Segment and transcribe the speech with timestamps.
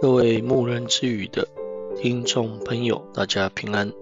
[0.00, 1.46] 各位牧人之语的
[1.94, 3.92] 听众朋友，大家平安。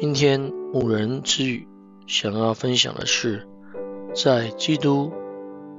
[0.00, 0.40] 今天
[0.72, 1.68] 牧人之语
[2.06, 3.46] 想要分享的是，
[4.14, 5.12] 在基督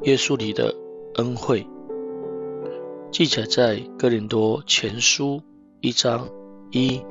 [0.03, 0.75] 耶稣里的
[1.15, 1.65] 恩惠，
[3.09, 5.41] 记载在哥林多前书
[5.81, 6.29] 一章
[6.69, 7.01] 一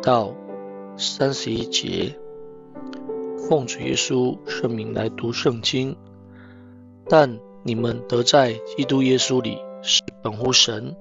[0.00, 0.32] 到
[0.96, 2.16] 三十一节。
[3.48, 5.96] 奉主耶稣圣名来读圣经，
[7.08, 10.94] 但你们得在基督耶稣里是本乎神，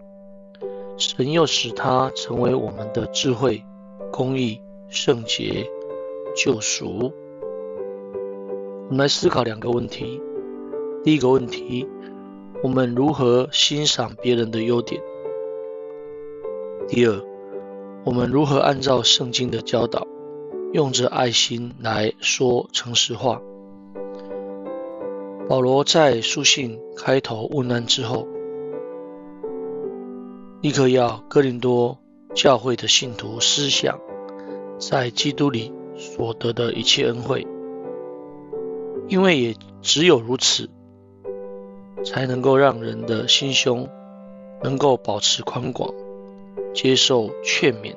[0.99, 3.63] 神又使他成为我们的智慧、
[4.11, 5.65] 公义、圣洁、
[6.35, 7.13] 救赎。
[8.89, 10.21] 我们来思考两个问题：
[11.01, 11.87] 第一个问题，
[12.61, 15.01] 我们如何欣赏别人的优点？
[16.89, 17.17] 第二，
[18.03, 20.05] 我们如何按照圣经的教导？
[20.73, 23.41] 用着爱心来说诚实话。
[25.47, 28.27] 保罗在书信开头问安之后，
[30.61, 31.97] 立刻要哥林多
[32.35, 33.97] 教会的信徒思想
[34.77, 37.47] 在基督里所得的一切恩惠，
[39.07, 40.69] 因为也只有如此，
[42.03, 43.87] 才能够让人的心胸
[44.61, 45.93] 能够保持宽广，
[46.73, 47.95] 接受劝勉。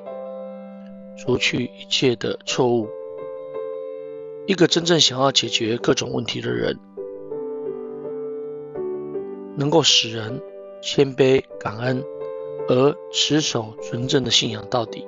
[1.17, 2.87] 除去一切的错误。
[4.47, 6.79] 一个真正想要解决各种问题的人，
[9.57, 10.41] 能够使人
[10.81, 12.03] 谦卑感恩，
[12.67, 15.05] 而持守纯正的信仰到底。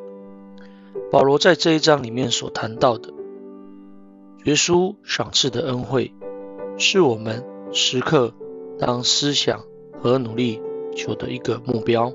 [1.11, 3.13] 保罗在这一章里面所谈到的，
[4.45, 6.13] 耶稣赏赐的恩惠，
[6.77, 8.33] 是我们时刻
[8.79, 9.61] 当思想
[9.99, 10.61] 和努力
[10.95, 12.11] 求的一个目标。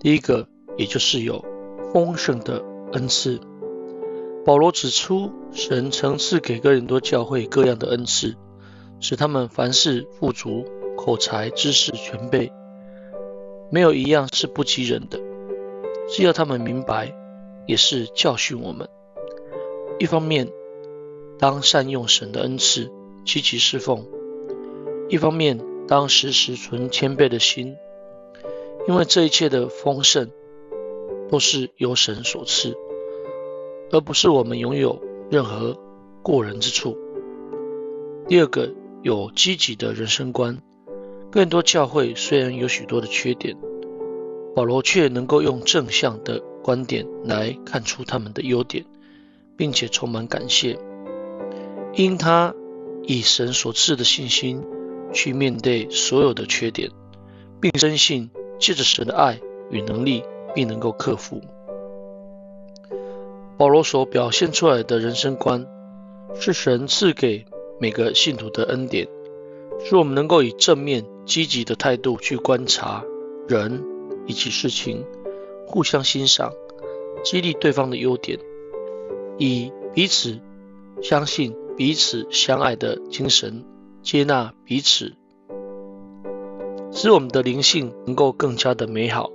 [0.00, 1.44] 第一个，也就是有。
[1.92, 3.38] 丰盛的恩赐。
[4.46, 8.34] 保罗指出，神曾赐给哥林多教会各样的恩赐，
[8.98, 10.64] 使他们凡事富足，
[10.96, 12.50] 口才、知识全备，
[13.72, 15.18] 没有一样是不及人的。
[16.08, 17.12] 是要他们明白，
[17.66, 18.88] 也是教训我们。
[19.98, 20.48] 一方面，
[21.38, 22.92] 当善用神的恩赐，
[23.24, 24.04] 积极侍奉；
[25.08, 27.74] 一方面，当时时存谦卑的心，
[28.86, 30.30] 因为这一切的丰盛。
[31.30, 32.76] 都是由神所赐，
[33.90, 35.00] 而不是我们拥有
[35.30, 35.78] 任何
[36.22, 36.98] 过人之处。
[38.28, 40.58] 第二个，有积极的人生观。
[41.32, 43.56] 更多教会虽然有许多的缺点，
[44.54, 48.84] 保罗却能够用正向的观点来看出他们的优点，
[49.56, 50.78] 并且充满感谢，
[51.94, 52.54] 因他
[53.04, 54.62] 以神所赐的信心
[55.12, 56.90] 去面对所有的缺点，
[57.60, 59.40] 并深信借着神的爱
[59.70, 60.22] 与能力。
[60.54, 61.40] 并能够克服。
[63.56, 65.66] 保罗所表现出来的人生观，
[66.38, 67.46] 是神赐给
[67.80, 69.08] 每个信徒的恩典，
[69.82, 73.04] 使我们能够以正面、积极的态度去观察
[73.48, 73.84] 人
[74.26, 75.04] 以及事情，
[75.66, 76.52] 互相欣赏，
[77.24, 78.38] 激励对方的优点，
[79.38, 80.40] 以彼此
[81.00, 83.64] 相信、彼此相爱的精神
[84.02, 85.14] 接纳彼此，
[86.90, 89.30] 使我们的灵性能够更加的美好。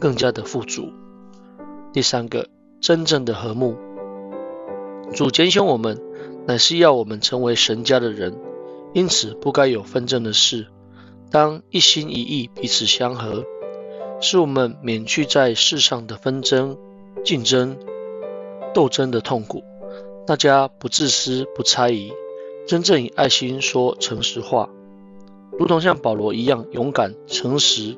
[0.00, 0.90] 更加的富足。
[1.92, 2.48] 第三个，
[2.80, 3.76] 真正的和睦。
[5.14, 6.00] 主拣选我们，
[6.46, 8.34] 乃是要我们成为神家的人，
[8.92, 10.66] 因此不该有纷争的事，
[11.30, 13.44] 当一心一意彼此相合，
[14.20, 16.76] 使我们免去在世上的纷争、
[17.24, 17.78] 竞争、
[18.74, 19.62] 斗争的痛苦。
[20.26, 22.12] 大家不自私、不猜疑，
[22.66, 24.68] 真正以爱心说诚实话，
[25.58, 27.96] 如同像保罗一样勇敢、诚实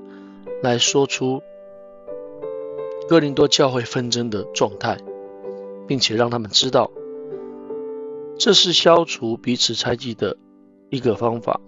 [0.62, 1.43] 来说出。
[3.06, 4.97] 哥林多教会纷争的状态，
[5.87, 6.91] 并且让他们知道，
[8.38, 10.38] 这是消除彼此猜忌的
[10.91, 11.61] 一个方法。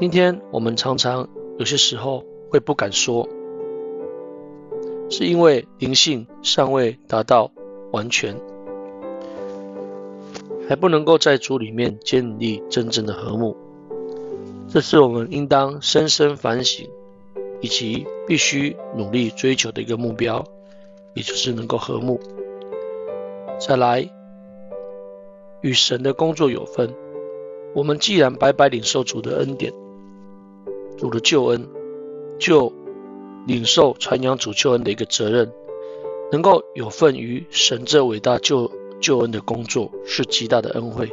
[0.00, 3.28] 今天我们常常有些时候会不敢说，
[5.10, 7.50] 是因为灵性尚未达到
[7.92, 8.34] 完全，
[10.68, 13.56] 还不能够在主里面建立真正的和睦。
[14.68, 16.88] 这是我们应当深深反省。
[17.60, 20.44] 以及必须努力追求的一个目标，
[21.14, 22.20] 也就是能够和睦。
[23.58, 24.06] 再来，
[25.62, 26.94] 与神的工作有分。
[27.74, 29.72] 我们既然白白领受主的恩典，
[30.96, 31.68] 主的救恩，
[32.38, 32.72] 就
[33.46, 35.52] 领受传扬主救恩的一个责任，
[36.30, 41.12] 能够有份于神这伟大救救恩的工作，是极大的恩惠。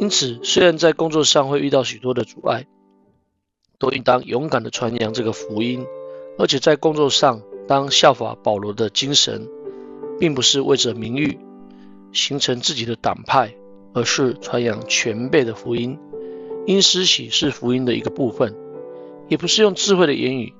[0.00, 2.66] 因此，虽然在工作上会遇到许多的阻碍，
[3.78, 5.86] 都应当勇敢地传扬这个福音，
[6.38, 9.48] 而且在工作上当效法保罗的精神，
[10.18, 11.38] 并不是为着名誉，
[12.12, 13.54] 形成自己的党派，
[13.92, 15.98] 而是传扬全备的福音。
[16.66, 18.54] 因施洗是福音的一个部分，
[19.28, 20.52] 也不是用智慧的言语，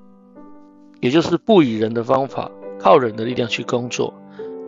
[1.01, 2.49] 也就是不与人的方法，
[2.79, 4.13] 靠人的力量去工作，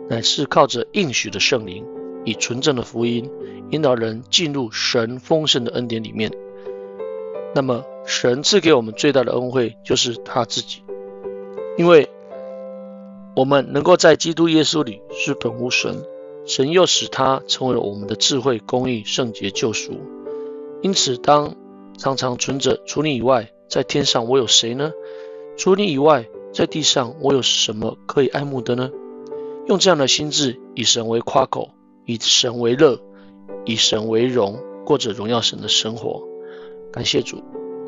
[0.08, 1.84] 乃是靠着应许的圣灵，
[2.24, 3.28] 以纯正的福音
[3.70, 6.30] 引导人进入神丰盛的恩典里面。
[7.54, 10.82] 那么，神赐给我们最大的恩惠就是他自己，
[11.76, 12.08] 因为
[13.34, 16.04] 我们能够在基督耶稣里是本无神，
[16.44, 19.92] 神又使他成为了我们的智慧、公义、圣洁、救赎。
[20.82, 21.54] 因此，当
[21.96, 24.92] 常常存着除你以外，在天上我有谁呢？
[25.56, 28.90] 除你以外，在地上我有什么可以爱慕的呢？
[29.66, 31.70] 用这样的心志，以神为夸口，
[32.04, 32.98] 以神为乐，
[33.64, 36.22] 以神为荣，过着荣耀神的生活。
[36.92, 37.42] 感谢主，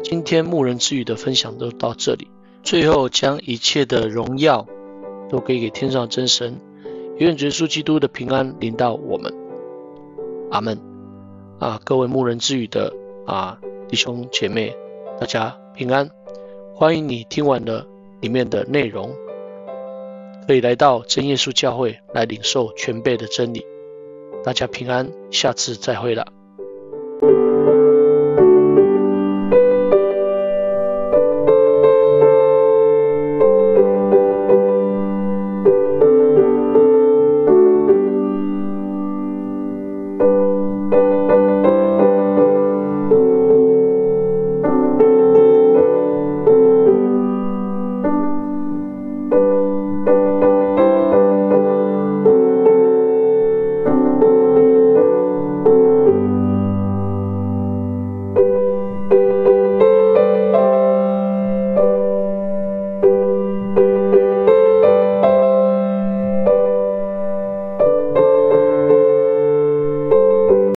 [0.05, 2.29] 今天牧人之语的分享都到这里。
[2.63, 4.67] 最后，将一切的荣耀
[5.29, 6.61] 都归给天上真神，
[7.19, 9.33] 愿耶稣基督的平安临到我们。
[10.51, 10.79] 阿门。
[11.61, 12.93] 啊，各位牧人之语的
[13.27, 13.59] 啊
[13.89, 14.77] 弟兄姐妹，
[15.21, 16.11] 大家平安。
[16.75, 17.87] 欢迎你听完了
[18.21, 19.15] 里面的内容，
[20.49, 23.65] 可以来到真耶稣教会来领受全备的真理。
[24.43, 26.27] 大家平安，下次再会了。